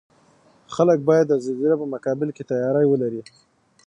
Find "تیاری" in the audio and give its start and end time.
2.49-2.85